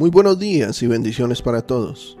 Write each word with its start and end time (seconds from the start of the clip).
Muy 0.00 0.08
buenos 0.08 0.38
días 0.38 0.82
y 0.82 0.86
bendiciones 0.86 1.42
para 1.42 1.60
todos. 1.60 2.16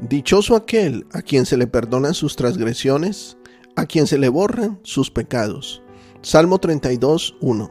Dichoso 0.00 0.56
aquel 0.56 1.06
a 1.12 1.22
quien 1.22 1.46
se 1.46 1.56
le 1.56 1.68
perdonan 1.68 2.12
sus 2.12 2.34
transgresiones, 2.34 3.36
a 3.76 3.86
quien 3.86 4.08
se 4.08 4.18
le 4.18 4.28
borran 4.28 4.80
sus 4.82 5.12
pecados. 5.12 5.80
Salmo 6.22 6.58
32, 6.58 7.36
1. 7.40 7.70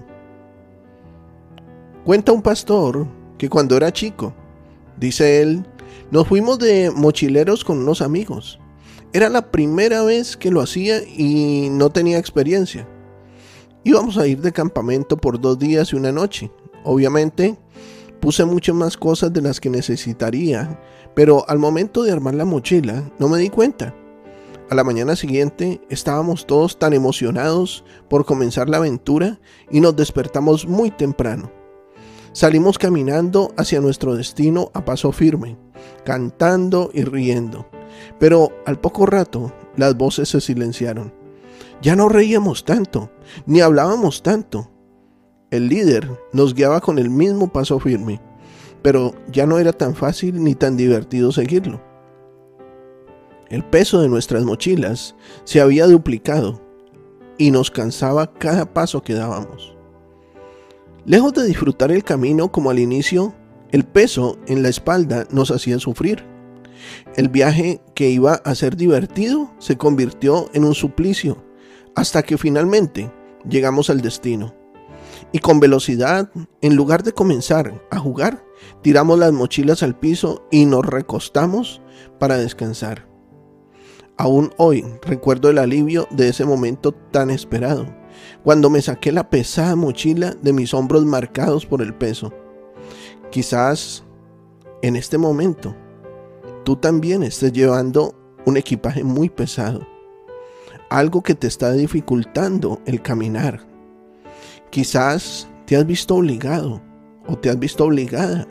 Cuenta 2.06 2.32
un 2.32 2.42
pastor 2.42 3.06
que 3.38 3.50
cuando 3.50 3.76
era 3.76 3.92
chico, 3.92 4.34
dice 4.98 5.42
él, 5.42 5.66
nos 6.10 6.30
fuimos 6.30 6.58
de 6.58 6.90
mochileros 6.90 7.66
con 7.66 7.80
unos 7.80 8.02
amigos. 8.02 8.62
Era 9.12 9.28
la 9.28 9.52
primera 9.52 10.04
vez 10.04 10.38
que 10.38 10.52
lo 10.52 10.62
hacía 10.62 11.04
y 11.04 11.68
no 11.70 11.90
tenía 11.90 12.18
experiencia. 12.18 12.88
Íbamos 13.84 14.18
a 14.18 14.26
ir 14.26 14.40
de 14.40 14.54
campamento 14.54 15.18
por 15.18 15.42
dos 15.42 15.60
días 15.60 15.92
y 15.92 15.98
una 15.98 16.14
noche. 16.14 16.50
Obviamente, 16.86 17.58
Puse 18.20 18.44
muchas 18.46 18.76
más 18.76 18.98
cosas 18.98 19.32
de 19.32 19.42
las 19.42 19.60
que 19.60 19.70
necesitaría, 19.70 20.80
pero 21.16 21.48
al 21.48 21.58
momento 21.58 22.04
de 22.04 22.12
armar 22.12 22.36
la 22.36 22.46
mochila 22.46 23.10
no 23.18 23.30
me 23.30 23.40
di 23.40 23.50
cuenta. 23.50 23.96
A 24.70 24.76
la 24.76 24.84
mañana 24.84 25.16
siguiente 25.16 25.82
estábamos 25.90 26.46
todos 26.46 26.78
tan 26.78 26.94
emocionados 26.94 27.84
por 28.08 28.26
comenzar 28.26 28.70
la 28.70 28.78
aventura 28.78 29.40
y 29.72 29.80
nos 29.80 29.96
despertamos 29.96 30.68
muy 30.68 30.92
temprano. 30.92 31.52
Salimos 32.34 32.78
caminando 32.78 33.52
hacia 33.58 33.82
nuestro 33.82 34.16
destino 34.16 34.70
a 34.74 34.86
paso 34.86 35.12
firme, 35.12 35.58
cantando 36.06 36.92
y 36.94 37.04
riendo. 37.04 37.68
Pero 38.20 38.52
al 38.66 38.80
poco 38.80 39.06
rato 39.06 39.52
las 39.76 39.98
voces 39.98 40.30
se 40.30 40.40
silenciaron. 40.40 41.14
Ya 41.82 41.96
no 41.96 42.08
reíamos 42.08 42.66
tanto, 42.66 43.10
ni 43.48 43.62
hablábamos 43.62 44.22
tanto. 44.22 44.70
El 45.52 45.68
líder 45.68 46.08
nos 46.32 46.54
guiaba 46.54 46.80
con 46.80 47.00
el 47.00 47.10
mismo 47.10 47.52
paso 47.52 47.80
firme, 47.80 48.22
pero 48.84 49.16
ya 49.32 49.48
no 49.48 49.58
era 49.58 49.74
tan 49.74 49.96
fácil 49.96 50.44
ni 50.44 50.54
tan 50.54 50.78
divertido 50.78 51.32
seguirlo. 51.32 51.82
El 53.50 53.64
peso 53.64 54.00
de 54.00 54.10
nuestras 54.10 54.44
mochilas 54.44 55.16
se 55.46 55.60
había 55.60 55.88
duplicado 55.88 56.62
y 57.40 57.50
nos 57.50 57.72
cansaba 57.72 58.32
cada 58.32 58.72
paso 58.72 59.02
que 59.02 59.16
dábamos. 59.16 59.76
Lejos 61.06 61.34
de 61.34 61.46
disfrutar 61.46 61.92
el 61.92 62.04
camino 62.04 62.52
como 62.52 62.70
al 62.70 62.78
inicio, 62.78 63.34
el 63.72 63.86
peso 63.86 64.38
en 64.46 64.62
la 64.62 64.70
espalda 64.70 65.26
nos 65.32 65.50
hacía 65.50 65.80
sufrir. 65.80 66.24
El 67.16 67.28
viaje 67.28 67.82
que 67.96 68.12
iba 68.12 68.36
a 68.36 68.54
ser 68.54 68.76
divertido 68.76 69.52
se 69.58 69.78
convirtió 69.78 70.48
en 70.54 70.64
un 70.64 70.76
suplicio, 70.76 71.44
hasta 71.96 72.22
que 72.22 72.38
finalmente 72.38 73.12
llegamos 73.50 73.90
al 73.90 74.02
destino 74.02 74.59
y 75.32 75.40
con 75.40 75.60
velocidad, 75.60 76.30
en 76.62 76.76
lugar 76.76 77.04
de 77.04 77.14
comenzar 77.14 77.86
a 77.92 78.00
jugar, 78.00 78.44
tiramos 78.82 79.20
las 79.20 79.32
mochilas 79.32 79.84
al 79.84 79.98
piso 79.98 80.46
y 80.52 80.66
nos 80.66 80.86
recostamos 80.86 81.82
para 82.20 82.38
descansar. 82.38 83.08
Aún 84.18 84.52
hoy 84.58 84.86
recuerdo 85.02 85.50
el 85.50 85.60
alivio 85.60 86.08
de 86.12 86.30
ese 86.30 86.44
momento 86.46 86.92
tan 86.92 87.30
esperado, 87.30 87.86
cuando 88.44 88.70
me 88.70 88.82
saqué 88.82 89.12
la 89.12 89.30
pesada 89.30 89.76
mochila 89.76 90.36
de 90.42 90.52
mis 90.52 90.74
hombros 90.74 91.06
marcados 91.06 91.66
por 91.66 91.82
el 91.82 91.94
peso. 91.94 92.34
Quizás 93.32 94.04
en 94.82 94.96
este 94.96 95.18
momento 95.18 95.76
tú 96.66 96.76
también 96.76 97.24
estés 97.24 97.54
llevando 97.54 98.16
un 98.46 98.58
equipaje 98.58 99.04
muy 99.04 99.30
pesado, 99.30 99.88
algo 100.90 101.22
que 101.22 101.36
te 101.36 101.48
está 101.48 101.72
dificultando 101.72 102.82
el 102.86 103.02
caminar 103.02 103.69
Quizás 104.70 105.48
te 105.66 105.76
has 105.76 105.86
visto 105.86 106.16
obligado 106.16 106.82
o 107.28 107.38
te 107.38 107.50
has 107.50 107.58
visto 107.58 107.86
obligada 107.86 108.48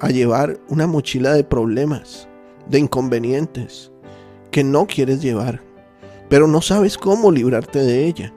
a 0.00 0.10
llevar 0.10 0.60
una 0.68 0.86
mochila 0.86 1.32
de 1.32 1.42
problemas, 1.42 2.28
de 2.68 2.78
inconvenientes 2.78 3.90
que 4.50 4.62
no 4.62 4.86
quieres 4.86 5.22
llevar, 5.22 5.62
pero 6.28 6.46
no 6.46 6.60
sabes 6.60 6.96
cómo 6.96 7.30
librarte 7.30 7.80
de 7.80 8.06
ella. 8.06 8.32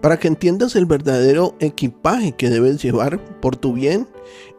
Para 0.00 0.18
que 0.18 0.28
entiendas 0.28 0.76
el 0.76 0.86
verdadero 0.86 1.54
equipaje 1.60 2.32
que 2.32 2.50
debes 2.50 2.82
llevar 2.82 3.22
por 3.40 3.54
tu 3.54 3.72
bien, 3.72 4.08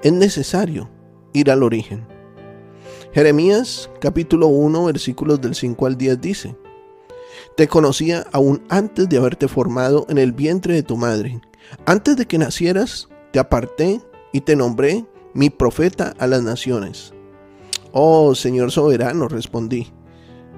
es 0.02 0.14
necesario 0.14 0.90
ir 1.34 1.52
al 1.52 1.64
origen. 1.64 2.06
Jeremías 3.12 3.90
capítulo 4.00 4.48
1 4.48 4.86
versículos 4.86 5.42
del 5.42 5.56
5 5.56 5.86
al 5.86 5.98
10 5.98 6.22
dice, 6.22 6.56
te 7.56 7.68
conocía 7.68 8.26
aún 8.32 8.64
antes 8.70 9.10
de 9.10 9.18
haberte 9.18 9.48
formado 9.48 10.06
en 10.10 10.18
el 10.18 10.32
vientre 10.32 10.74
de 10.74 10.84
tu 10.84 10.98
madre. 10.98 11.42
Antes 11.86 12.18
de 12.18 12.26
que 12.26 12.38
nacieras, 12.38 13.10
te 13.32 13.40
aparté 13.40 14.02
y 14.32 14.42
te 14.42 14.56
nombré 14.56 15.06
mi 15.34 15.50
profeta 15.50 16.14
a 16.20 16.28
las 16.28 16.44
naciones. 16.44 17.14
Oh 17.92 18.36
Señor 18.36 18.72
soberano, 18.72 19.28
respondí, 19.28 19.92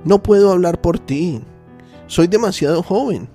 no 0.03 0.21
puedo 0.21 0.51
hablar 0.51 0.81
por 0.81 0.99
ti. 0.99 1.41
Soy 2.07 2.27
demasiado 2.27 2.83
joven. 2.83 3.27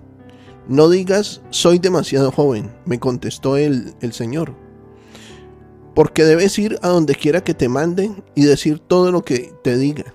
No 0.68 0.88
digas 0.88 1.40
soy 1.50 1.78
demasiado 1.78 2.30
joven, 2.30 2.70
me 2.84 3.00
contestó 3.00 3.56
el, 3.56 3.94
el 4.00 4.12
Señor. 4.12 4.54
Porque 5.94 6.24
debes 6.24 6.56
ir 6.58 6.78
a 6.82 6.88
donde 6.88 7.16
quiera 7.16 7.42
que 7.42 7.54
te 7.54 7.68
manden 7.68 8.22
y 8.36 8.44
decir 8.44 8.78
todo 8.78 9.10
lo 9.10 9.24
que 9.24 9.52
te 9.64 9.76
diga. 9.76 10.14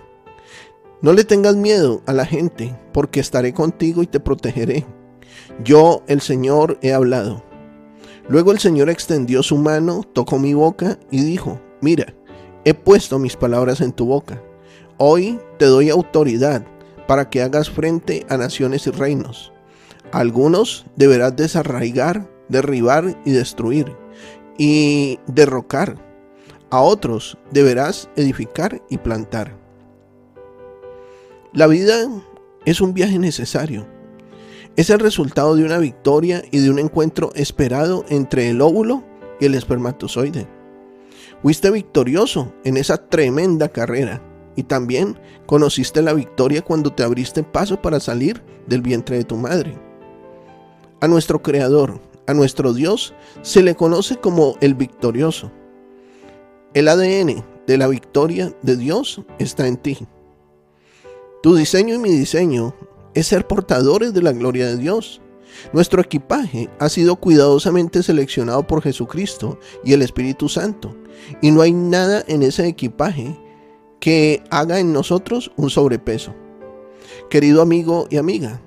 No 1.05 1.13
le 1.13 1.23
tengas 1.23 1.55
miedo 1.55 2.01
a 2.07 2.13
la 2.13 2.25
gente, 2.25 2.75
porque 2.91 3.19
estaré 3.19 3.53
contigo 3.53 4.01
y 4.01 4.07
te 4.07 4.19
protegeré. 4.19 4.87
Yo, 5.63 6.01
el 6.07 6.19
Señor, 6.19 6.79
he 6.81 6.93
hablado. 6.93 7.43
Luego 8.27 8.51
el 8.51 8.57
Señor 8.57 8.89
extendió 8.89 9.43
su 9.43 9.55
mano, 9.57 10.01
tocó 10.13 10.39
mi 10.39 10.55
boca 10.55 10.97
y 11.11 11.23
dijo, 11.23 11.61
mira, 11.79 12.15
he 12.63 12.73
puesto 12.73 13.19
mis 13.19 13.35
palabras 13.35 13.81
en 13.81 13.91
tu 13.91 14.07
boca. 14.07 14.41
Hoy 14.97 15.39
te 15.59 15.65
doy 15.65 15.91
autoridad 15.91 16.65
para 17.07 17.29
que 17.29 17.43
hagas 17.43 17.69
frente 17.69 18.25
a 18.27 18.37
naciones 18.37 18.87
y 18.87 18.89
reinos. 18.89 19.53
algunos 20.11 20.87
deberás 20.95 21.35
desarraigar, 21.35 22.27
derribar 22.49 23.15
y 23.25 23.29
destruir, 23.29 23.95
y 24.57 25.19
derrocar. 25.27 25.99
A 26.71 26.81
otros 26.81 27.37
deberás 27.51 28.09
edificar 28.15 28.81
y 28.89 28.97
plantar. 28.97 29.64
La 31.55 31.67
vida 31.67 32.09
es 32.65 32.81
un 32.81 32.93
viaje 32.93 33.17
necesario. 33.17 33.87
Es 34.75 34.89
el 34.89 34.99
resultado 34.99 35.55
de 35.55 35.63
una 35.63 35.77
victoria 35.77 36.43
y 36.51 36.59
de 36.59 36.69
un 36.69 36.79
encuentro 36.79 37.31
esperado 37.33 38.03
entre 38.09 38.49
el 38.49 38.59
óvulo 38.59 39.05
y 39.39 39.45
el 39.45 39.55
espermatozoide. 39.55 40.49
Fuiste 41.41 41.71
victorioso 41.71 42.53
en 42.65 42.75
esa 42.75 42.97
tremenda 43.07 43.69
carrera 43.69 44.21
y 44.57 44.63
también 44.63 45.17
conociste 45.45 46.01
la 46.01 46.11
victoria 46.11 46.61
cuando 46.61 46.91
te 46.91 47.03
abriste 47.03 47.41
paso 47.43 47.81
para 47.81 48.01
salir 48.01 48.43
del 48.67 48.81
vientre 48.81 49.15
de 49.15 49.23
tu 49.23 49.37
madre. 49.37 49.79
A 50.99 51.07
nuestro 51.07 51.41
Creador, 51.41 52.01
a 52.27 52.33
nuestro 52.33 52.73
Dios, 52.73 53.13
se 53.43 53.63
le 53.63 53.75
conoce 53.75 54.17
como 54.17 54.57
el 54.59 54.75
victorioso. 54.75 55.53
El 56.73 56.89
ADN 56.89 57.45
de 57.65 57.77
la 57.77 57.87
victoria 57.87 58.53
de 58.61 58.75
Dios 58.75 59.21
está 59.39 59.67
en 59.67 59.77
ti. 59.77 60.05
Tu 61.45 61.53
diseño 61.53 61.93
y 61.93 61.99
mi 61.99 62.09
diseño 62.09 62.73
es 63.13 63.27
ser 63.27 63.45
portadores 63.45 64.15
de 64.15 64.23
la 64.23 64.31
gloria 64.31 64.65
de 64.65 64.77
Dios. 64.77 65.21
Nuestro 65.73 66.01
equipaje 66.01 66.71
ha 66.79 66.89
sido 66.89 67.17
cuidadosamente 67.17 68.01
seleccionado 68.01 68.65
por 68.65 68.81
Jesucristo 68.81 69.59
y 69.83 69.93
el 69.93 70.01
Espíritu 70.01 70.49
Santo, 70.49 70.95
y 71.43 71.51
no 71.51 71.61
hay 71.61 71.71
nada 71.71 72.23
en 72.27 72.41
ese 72.41 72.67
equipaje 72.67 73.39
que 73.99 74.41
haga 74.49 74.79
en 74.79 74.91
nosotros 74.91 75.51
un 75.55 75.69
sobrepeso. 75.69 76.33
Querido 77.29 77.61
amigo 77.61 78.07
y 78.09 78.17
amiga, 78.17 78.59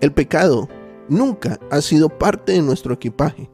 el 0.00 0.12
pecado 0.12 0.68
nunca 1.08 1.58
ha 1.72 1.80
sido 1.80 2.10
parte 2.10 2.52
de 2.52 2.62
nuestro 2.62 2.94
equipaje. 2.94 3.50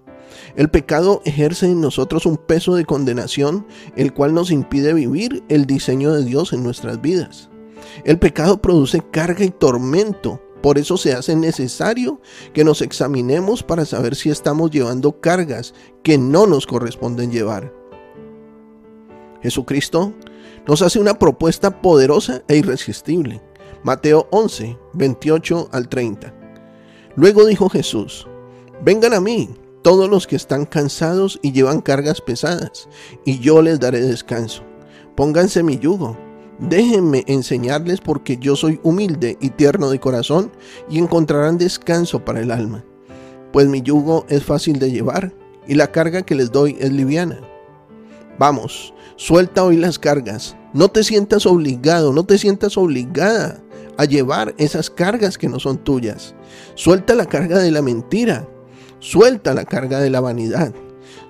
El 0.54 0.70
pecado 0.70 1.22
ejerce 1.24 1.64
en 1.64 1.80
nosotros 1.80 2.26
un 2.26 2.36
peso 2.36 2.74
de 2.74 2.84
condenación, 2.84 3.66
el 3.96 4.12
cual 4.12 4.34
nos 4.34 4.50
impide 4.50 4.92
vivir 4.92 5.42
el 5.48 5.64
diseño 5.64 6.12
de 6.12 6.26
Dios 6.26 6.52
en 6.52 6.62
nuestras 6.62 7.00
vidas. 7.00 7.49
El 8.04 8.18
pecado 8.18 8.60
produce 8.60 9.02
carga 9.10 9.44
y 9.44 9.50
tormento 9.50 10.40
Por 10.62 10.76
eso 10.76 10.96
se 10.96 11.14
hace 11.14 11.34
necesario 11.36 12.20
que 12.52 12.64
nos 12.64 12.82
examinemos 12.82 13.62
para 13.62 13.86
saber 13.86 14.14
si 14.14 14.30
estamos 14.30 14.70
llevando 14.70 15.18
cargas 15.20 15.72
que 16.02 16.18
no 16.18 16.46
nos 16.46 16.66
corresponden 16.66 17.32
llevar. 17.32 17.72
Jesucristo 19.42 20.12
nos 20.66 20.82
hace 20.82 20.98
una 20.98 21.18
propuesta 21.18 21.80
poderosa 21.80 22.42
e 22.46 22.56
irresistible. 22.56 23.40
Mateo 23.82 24.28
11, 24.30 24.78
28 24.92 25.70
al 25.72 25.88
30. 25.88 26.34
Luego 27.16 27.46
dijo 27.46 27.70
Jesús, 27.70 28.28
vengan 28.84 29.14
a 29.14 29.20
mí 29.20 29.48
todos 29.82 30.10
los 30.10 30.26
que 30.26 30.36
están 30.36 30.66
cansados 30.66 31.38
y 31.42 31.52
llevan 31.52 31.80
cargas 31.80 32.20
pesadas, 32.20 32.88
y 33.24 33.38
yo 33.38 33.62
les 33.62 33.80
daré 33.80 34.00
descanso. 34.00 34.62
Pónganse 35.16 35.62
mi 35.62 35.78
yugo 35.78 36.16
Déjenme 36.60 37.24
enseñarles 37.26 38.00
porque 38.00 38.36
yo 38.36 38.54
soy 38.54 38.80
humilde 38.82 39.38
y 39.40 39.50
tierno 39.50 39.88
de 39.88 39.98
corazón 39.98 40.52
y 40.90 40.98
encontrarán 40.98 41.56
descanso 41.56 42.22
para 42.24 42.40
el 42.40 42.50
alma. 42.50 42.84
Pues 43.52 43.66
mi 43.66 43.80
yugo 43.80 44.26
es 44.28 44.44
fácil 44.44 44.78
de 44.78 44.90
llevar 44.90 45.32
y 45.66 45.74
la 45.74 45.90
carga 45.90 46.22
que 46.22 46.34
les 46.34 46.52
doy 46.52 46.76
es 46.78 46.92
liviana. 46.92 47.40
Vamos, 48.38 48.92
suelta 49.16 49.64
hoy 49.64 49.76
las 49.76 49.98
cargas. 49.98 50.54
No 50.74 50.88
te 50.88 51.02
sientas 51.02 51.46
obligado, 51.46 52.12
no 52.12 52.24
te 52.24 52.38
sientas 52.38 52.76
obligada 52.76 53.62
a 53.96 54.04
llevar 54.04 54.54
esas 54.58 54.90
cargas 54.90 55.38
que 55.38 55.48
no 55.48 55.58
son 55.60 55.78
tuyas. 55.78 56.34
Suelta 56.74 57.14
la 57.14 57.26
carga 57.26 57.58
de 57.58 57.70
la 57.70 57.82
mentira. 57.82 58.46
Suelta 58.98 59.54
la 59.54 59.64
carga 59.64 59.98
de 59.98 60.10
la 60.10 60.20
vanidad. 60.20 60.74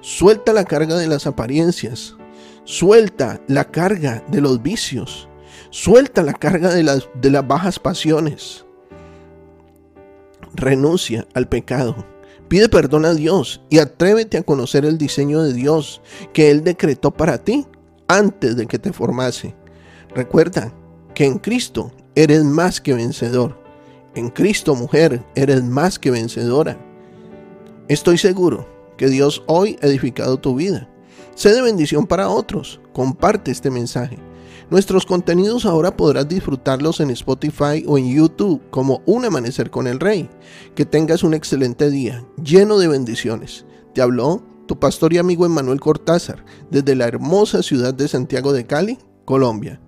Suelta 0.01 0.53
la 0.53 0.65
carga 0.65 0.97
de 0.97 1.07
las 1.07 1.27
apariencias. 1.27 2.17
Suelta 2.71 3.41
la 3.49 3.65
carga 3.65 4.23
de 4.29 4.41
los 4.41 4.63
vicios. 4.63 5.29
Suelta 5.71 6.23
la 6.23 6.33
carga 6.33 6.73
de 6.73 6.85
las, 6.85 7.09
de 7.21 7.29
las 7.29 7.45
bajas 7.45 7.81
pasiones. 7.81 8.65
Renuncia 10.55 11.27
al 11.35 11.49
pecado. 11.49 12.07
Pide 12.47 12.69
perdón 12.69 13.07
a 13.07 13.15
Dios 13.15 13.61
y 13.71 13.81
atrévete 13.81 14.39
a 14.39 14.45
conocer 14.45 14.85
el 14.85 14.99
diseño 14.99 15.43
de 15.43 15.53
Dios 15.53 16.01
que 16.33 16.53
Él 16.53 16.63
decretó 16.63 17.11
para 17.11 17.39
ti 17.39 17.67
antes 18.07 18.55
de 18.55 18.69
que 18.69 18.79
te 18.79 18.93
formase. 18.93 19.57
Recuerda 20.15 20.73
que 21.13 21.25
en 21.25 21.39
Cristo 21.41 21.91
eres 22.15 22.45
más 22.45 22.81
que 22.81 22.95
vencedor. 22.95 23.61
En 24.15 24.31
Cristo, 24.31 24.77
mujer, 24.77 25.25
eres 25.35 25.65
más 25.65 25.99
que 25.99 26.13
vencedora. 26.13 26.79
Estoy 27.89 28.17
seguro 28.17 28.69
que 28.97 29.09
Dios 29.09 29.43
hoy 29.49 29.77
ha 29.83 29.87
edificado 29.87 30.37
tu 30.37 30.55
vida 30.55 30.89
Sé 31.41 31.55
de 31.55 31.63
bendición 31.63 32.07
para 32.07 32.29
otros. 32.29 32.83
Comparte 32.93 33.51
este 33.51 33.71
mensaje. 33.71 34.19
Nuestros 34.69 35.07
contenidos 35.07 35.65
ahora 35.65 35.97
podrás 35.97 36.29
disfrutarlos 36.29 37.01
en 37.01 37.09
Spotify 37.09 37.83
o 37.87 37.97
en 37.97 38.15
YouTube 38.15 38.61
como 38.69 39.01
Un 39.07 39.25
Amanecer 39.25 39.71
con 39.71 39.87
el 39.87 40.01
Rey. 40.01 40.29
Que 40.75 40.85
tengas 40.85 41.23
un 41.23 41.33
excelente 41.33 41.89
día, 41.89 42.23
lleno 42.45 42.77
de 42.77 42.89
bendiciones. 42.89 43.65
Te 43.95 44.03
habló 44.03 44.43
tu 44.67 44.79
pastor 44.79 45.15
y 45.15 45.17
amigo 45.17 45.47
Emanuel 45.47 45.81
Cortázar, 45.81 46.45
desde 46.71 46.95
la 46.95 47.09
hermosa 47.09 47.63
ciudad 47.63 47.95
de 47.95 48.07
Santiago 48.07 48.53
de 48.53 48.67
Cali, 48.67 48.99
Colombia. 49.25 49.81